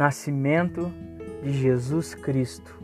[0.00, 0.90] Nascimento
[1.42, 2.74] de Jesus Cristo.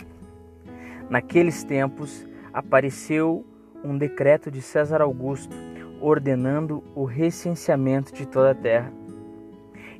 [1.08, 3.42] Naqueles tempos apareceu
[3.82, 5.56] um decreto de César Augusto
[5.98, 8.92] ordenando o recenseamento de toda a terra.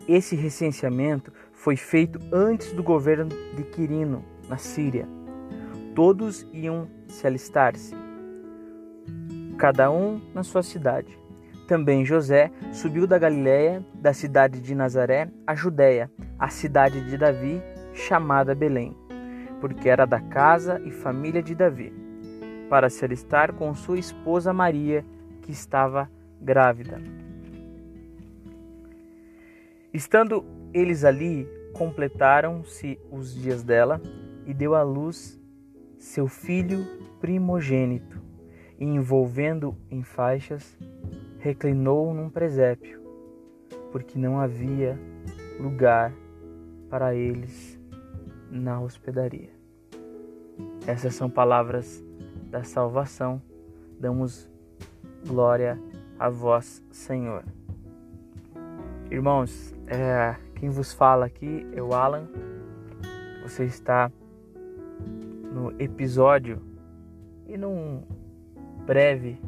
[0.07, 5.09] Esse recenseamento foi feito antes do governo de Quirino, na Síria.
[5.95, 7.95] Todos iam se alistar-se,
[9.57, 11.19] cada um na sua cidade.
[11.67, 17.61] Também José subiu da Galiléia, da cidade de Nazaré, à Judéia, a cidade de Davi,
[17.93, 18.97] chamada Belém,
[19.61, 21.93] porque era da casa e família de Davi,
[22.71, 25.05] para se alistar com sua esposa Maria,
[25.43, 26.09] que estava
[26.41, 27.01] grávida.
[29.93, 34.01] Estando eles ali, completaram-se os dias dela
[34.47, 35.41] e deu à luz
[35.99, 36.87] seu filho
[37.21, 38.21] primogênito,
[38.79, 40.77] envolvendo em faixas,
[41.47, 43.01] reclinou num presépio,
[43.93, 44.99] porque não havia
[45.61, 46.13] lugar
[46.91, 47.79] para eles
[48.51, 49.51] na hospedaria.
[50.89, 52.05] Essas são palavras
[52.51, 53.41] da salvação.
[54.01, 54.51] Damos
[55.25, 55.81] glória
[56.19, 57.45] a vós, Senhor.
[59.09, 62.27] Irmãos, é, quem vos fala aqui é o Alan.
[63.45, 64.11] Você está
[65.53, 66.61] no episódio
[67.47, 68.03] e num
[68.85, 69.41] breve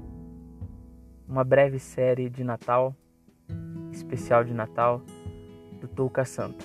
[1.28, 2.96] uma breve série de Natal,
[3.92, 5.02] especial de Natal,
[5.80, 6.64] do Touca Santo.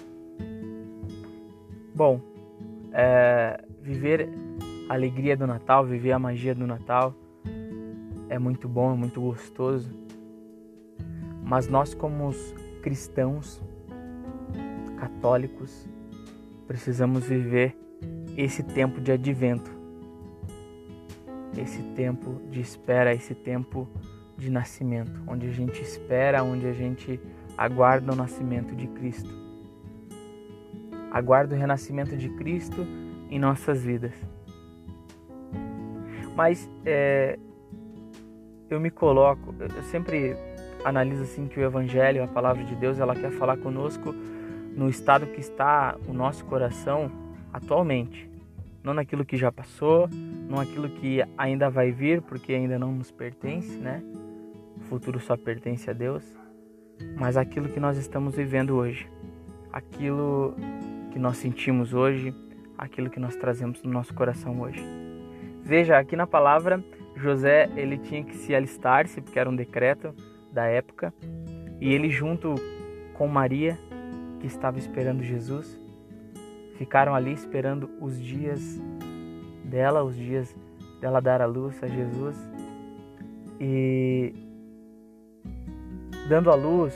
[1.94, 2.22] Bom,
[2.94, 4.30] é, viver
[4.88, 7.14] a alegria do Natal, viver a magia do Natal
[8.30, 9.92] é muito bom, é muito gostoso.
[11.44, 12.32] Mas nós, como
[12.82, 13.62] cristãos,
[14.98, 15.88] católicos,
[16.66, 17.78] precisamos viver
[18.36, 19.70] esse tempo de advento,
[21.58, 23.88] esse tempo de espera, esse tempo
[24.38, 27.20] de nascimento, onde a gente espera, onde a gente
[27.58, 29.30] aguarda o nascimento de Cristo.
[31.12, 32.86] Aguarda o renascimento de Cristo
[33.30, 34.14] em nossas vidas.
[36.36, 37.38] Mas é,
[38.70, 40.36] eu me coloco, eu sempre
[40.84, 44.14] analiso assim que o Evangelho, a palavra de Deus, ela quer falar conosco
[44.76, 47.12] no estado que está o nosso coração
[47.54, 48.30] atualmente,
[48.84, 50.10] não naquilo que já passou,
[50.50, 54.04] não naquilo que ainda vai vir, porque ainda não nos pertence, né?
[54.94, 56.24] Futuro só pertence a Deus,
[57.18, 59.10] mas aquilo que nós estamos vivendo hoje,
[59.72, 60.56] aquilo
[61.10, 62.32] que nós sentimos hoje,
[62.78, 64.86] aquilo que nós trazemos no nosso coração hoje.
[65.64, 66.84] Veja, aqui na palavra,
[67.16, 70.14] José ele tinha que se alistar-se, porque era um decreto
[70.52, 71.12] da época,
[71.82, 72.54] e ele junto
[73.16, 73.80] com Maria,
[74.40, 75.82] que estava esperando Jesus,
[76.78, 78.80] ficaram ali esperando os dias
[79.66, 80.56] dela, os dias
[81.02, 82.38] dela dar a luz a Jesus.
[83.60, 84.53] E
[86.28, 86.94] dando a luz,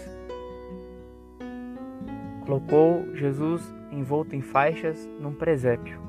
[2.45, 3.61] colocou Jesus
[3.91, 5.99] envolto em faixas num presépio.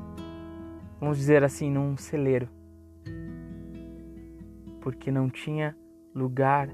[1.01, 2.49] Vamos dizer assim, num celeiro.
[4.81, 5.77] Porque não tinha
[6.15, 6.69] lugar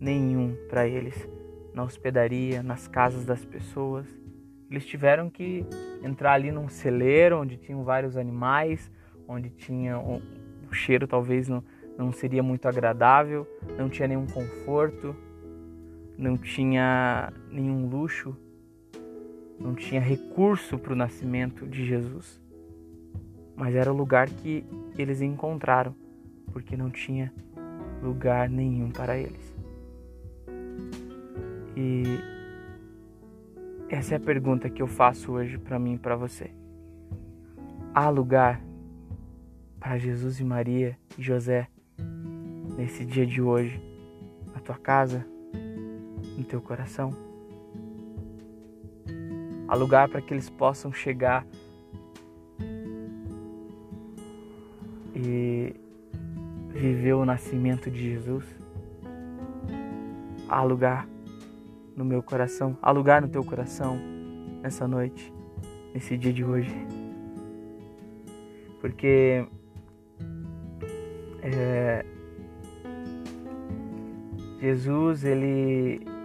[0.00, 1.28] nenhum para eles
[1.74, 4.06] na hospedaria, nas casas das pessoas.
[4.70, 5.66] Eles tiveram que
[6.02, 8.90] entrar ali num celeiro onde tinham vários animais,
[9.26, 10.22] onde tinha o
[10.72, 11.62] cheiro talvez não,
[11.96, 15.16] não seria muito agradável, não tinha nenhum conforto
[16.18, 18.36] não tinha nenhum luxo,
[19.58, 22.40] não tinha recurso para o nascimento de Jesus.
[23.54, 24.64] Mas era o lugar que
[24.96, 25.94] eles encontraram,
[26.52, 27.32] porque não tinha
[28.02, 29.56] lugar nenhum para eles.
[31.76, 32.02] E
[33.88, 36.50] essa é a pergunta que eu faço hoje para mim e para você.
[37.94, 38.60] Há lugar
[39.78, 41.68] para Jesus e Maria e José
[42.76, 43.80] nesse dia de hoje,
[44.52, 45.24] na tua casa,
[46.38, 47.10] no teu coração.
[49.66, 51.44] Há lugar para que eles possam chegar
[55.14, 55.74] e
[56.70, 58.44] viver o nascimento de Jesus.
[60.48, 61.06] Há lugar
[61.96, 63.98] no meu coração, há lugar no teu coração
[64.62, 65.32] nessa noite,
[65.92, 66.74] nesse dia de hoje.
[68.80, 69.44] Porque
[71.42, 72.06] é,
[74.60, 76.17] Jesus, ele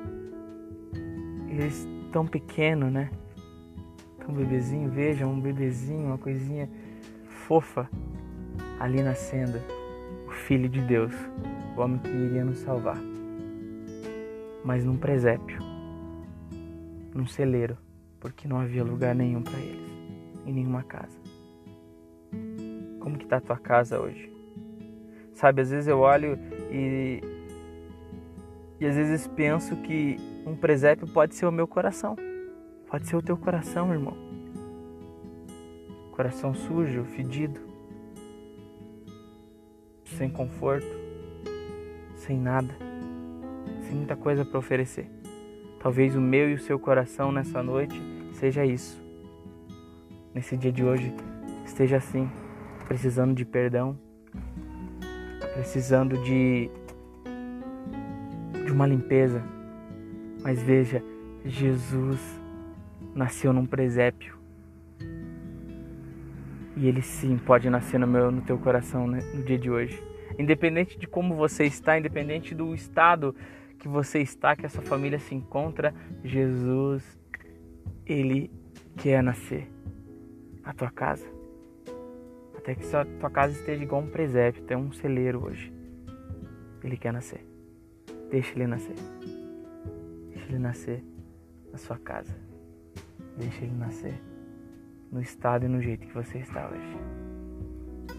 [1.54, 3.10] eles tão pequeno, né?
[4.20, 6.70] Tão bebezinho, veja, um bebezinho, uma coisinha
[7.48, 7.90] fofa
[8.80, 9.60] ali nascendo,
[10.28, 11.14] o Filho de Deus,
[11.76, 12.98] o homem que iria nos salvar.
[14.64, 15.60] Mas num presépio,
[17.14, 17.78] num celeiro,
[18.20, 19.92] porque não havia lugar nenhum para eles,
[20.46, 21.18] em nenhuma casa.
[23.00, 24.32] Como que tá a tua casa hoje?
[25.34, 26.40] Sabe, às vezes eu olho
[26.72, 27.22] e
[28.80, 32.16] e às vezes penso que um presépio pode ser o meu coração.
[32.88, 34.16] Pode ser o teu coração, irmão.
[36.12, 37.60] coração sujo, fedido,
[40.06, 40.86] sem conforto,
[42.16, 42.76] sem nada,
[43.82, 45.10] sem muita coisa para oferecer.
[45.80, 48.00] Talvez o meu e o seu coração nessa noite
[48.34, 49.02] seja isso.
[50.34, 51.12] Nesse dia de hoje
[51.66, 52.30] esteja assim,
[52.88, 53.98] precisando de perdão,
[55.56, 56.70] precisando de
[58.66, 59.53] de uma limpeza.
[60.44, 61.02] Mas veja,
[61.46, 62.20] Jesus
[63.16, 64.38] nasceu num presépio.
[66.76, 70.04] E ele sim pode nascer no meu, no teu coração né, no dia de hoje.
[70.38, 73.34] Independente de como você está, independente do estado
[73.80, 75.94] que você está, que essa família se encontra,
[76.24, 77.04] Jesus,
[78.06, 78.52] ele
[78.98, 79.70] quer nascer
[80.64, 81.26] na tua casa.
[82.58, 85.72] Até que sua tua casa esteja igual um presépio, até um celeiro hoje.
[86.84, 87.46] Ele quer nascer.
[88.32, 88.96] Deixa ele nascer.
[90.54, 91.04] Ele nascer
[91.72, 92.32] na sua casa.
[93.36, 94.14] Deixa ele nascer
[95.12, 98.18] no estado e no jeito que você está hoje.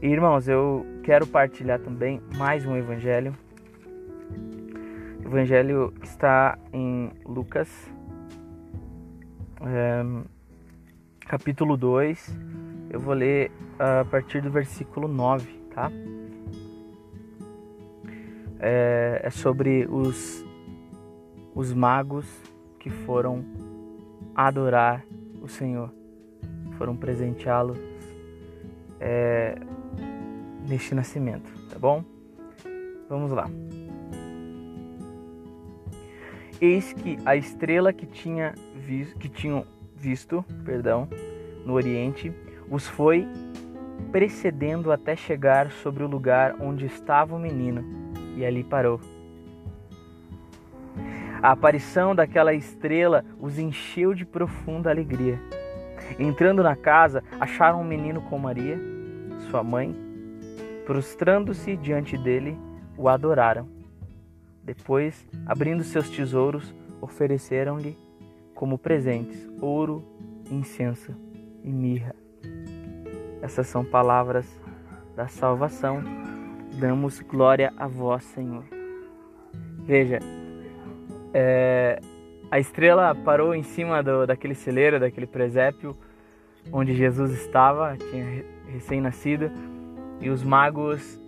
[0.00, 3.36] E, irmãos, eu quero partilhar também mais um evangelho.
[5.22, 7.68] O evangelho está em Lucas,
[9.60, 10.02] é,
[11.20, 12.34] capítulo 2.
[12.88, 15.92] Eu vou ler a partir do versículo 9, tá?
[18.58, 20.47] É, é sobre os,
[21.58, 22.24] os magos
[22.78, 23.44] que foram
[24.32, 25.04] adorar
[25.42, 25.92] o Senhor,
[26.76, 27.74] foram presenteá-lo
[29.00, 29.56] é,
[30.68, 32.04] neste nascimento, tá bom?
[33.08, 33.50] Vamos lá.
[36.60, 39.64] Eis que a estrela que, tinha visto, que tinham
[39.96, 41.08] visto, perdão,
[41.66, 42.32] no Oriente,
[42.70, 43.26] os foi
[44.12, 47.84] precedendo até chegar sobre o lugar onde estava o menino,
[48.36, 49.00] e ali parou.
[51.42, 55.40] A aparição daquela estrela os encheu de profunda alegria.
[56.18, 58.78] Entrando na casa, acharam um menino com Maria,
[59.50, 59.94] sua mãe.
[60.84, 62.58] Prostrando-se diante dele,
[62.96, 63.68] o adoraram.
[64.64, 67.96] Depois, abrindo seus tesouros, ofereceram-lhe
[68.54, 70.04] como presentes ouro,
[70.50, 71.14] incenso
[71.62, 72.14] e mirra.
[73.40, 74.46] Essas são palavras
[75.14, 76.02] da salvação.
[76.80, 78.64] Damos glória a vós, Senhor.
[79.78, 80.18] Veja,
[81.34, 82.00] é,
[82.50, 85.96] a estrela parou em cima do, daquele celeiro, daquele presépio
[86.72, 89.50] onde Jesus estava, tinha recém-nascido,
[90.20, 91.20] e os magos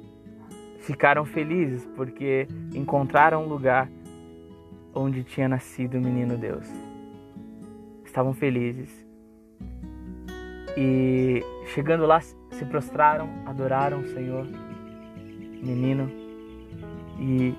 [0.81, 3.89] ficaram felizes porque encontraram um lugar
[4.95, 6.67] onde tinha nascido o menino Deus.
[8.05, 9.07] Estavam felizes.
[10.77, 14.47] E chegando lá, se prostraram, adoraram o Senhor,
[15.63, 16.11] menino,
[17.19, 17.55] e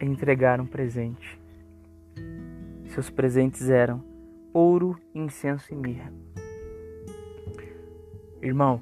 [0.00, 1.39] entregaram presente.
[2.90, 4.02] Seus presentes eram
[4.52, 6.12] ouro, incenso e mirra.
[8.42, 8.80] Irmão,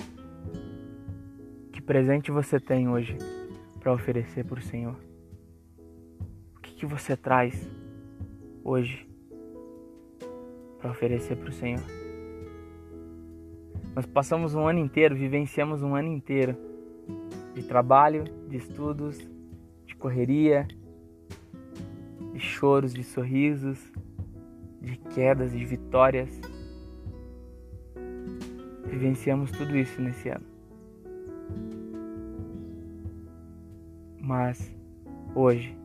[1.70, 3.19] que presente você tem hoje
[3.78, 4.96] para oferecer para o Senhor?
[6.56, 7.70] O que, que você traz
[8.64, 9.06] hoje
[10.78, 11.84] para oferecer para o Senhor?
[13.94, 16.56] Nós passamos um ano inteiro, vivenciamos um ano inteiro
[17.52, 19.19] de trabalho, de estudos,
[19.84, 20.66] de correria,
[22.38, 23.92] de choros, de sorrisos,
[24.80, 26.40] de quedas, de vitórias.
[28.87, 30.47] Vivenciamos tudo isso nesse ano.
[34.21, 34.73] Mas
[35.35, 35.76] hoje,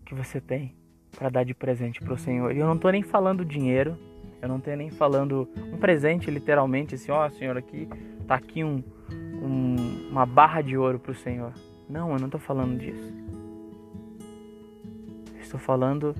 [0.00, 0.76] o que você tem
[1.16, 2.54] para dar de presente para o Senhor?
[2.54, 3.96] E eu não estou nem falando dinheiro,
[4.42, 7.88] eu não estou nem falando um presente literalmente, assim, ó, oh, Senhor, aqui
[8.26, 8.82] tá aqui um,
[9.42, 11.52] um, uma barra de ouro para o Senhor.
[11.88, 13.21] Não, eu não estou falando disso.
[15.52, 16.14] Estou falando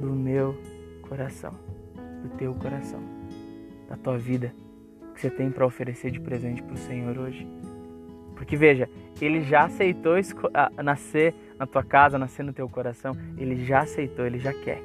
[0.00, 0.58] do meu
[1.02, 1.54] coração,
[2.24, 2.98] do teu coração,
[3.88, 4.52] da tua vida,
[5.00, 7.46] o que você tem para oferecer de presente para o Senhor hoje.
[8.34, 10.14] Porque veja, ele já aceitou
[10.82, 13.16] nascer na tua casa, nascer no teu coração.
[13.38, 14.82] Ele já aceitou, ele já quer.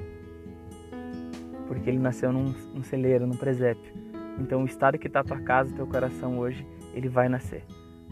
[1.68, 3.92] Porque ele nasceu num, num celeiro, num presépio.
[4.40, 7.64] Então o estado que está a tua casa, teu coração hoje, ele vai nascer.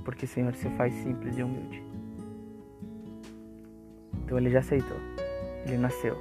[0.03, 1.83] Porque Senhor se faz simples e humilde.
[4.23, 4.97] Então ele já aceitou.
[5.65, 6.15] Ele nasceu.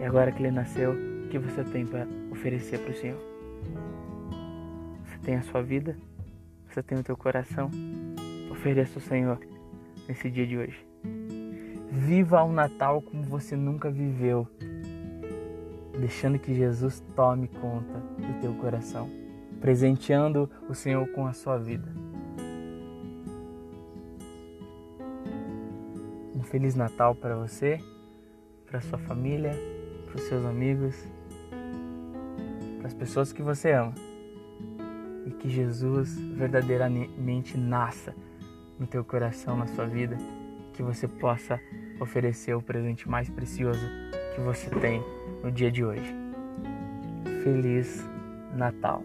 [0.00, 3.20] E agora que ele nasceu, o que você tem para oferecer para o Senhor?
[5.04, 5.96] Você tem a sua vida?
[6.68, 7.70] Você tem o teu coração?
[8.50, 9.38] Ofereça ao Senhor
[10.08, 10.86] nesse dia de hoje.
[11.90, 14.46] Viva o Natal como você nunca viveu,
[15.98, 19.08] deixando que Jesus tome conta do teu coração,
[19.60, 21.88] presenteando o Senhor com a sua vida.
[26.34, 27.80] Um feliz Natal para você,
[28.76, 29.52] para sua família,
[30.04, 30.94] para os seus amigos,
[32.82, 33.94] das pessoas que você ama.
[35.24, 38.14] E que Jesus verdadeiramente nasça
[38.78, 40.18] no teu coração, na sua vida,
[40.74, 41.58] que você possa
[41.98, 43.80] oferecer o presente mais precioso
[44.34, 45.02] que você tem
[45.42, 46.14] no dia de hoje.
[47.42, 48.04] Feliz
[48.54, 49.02] Natal!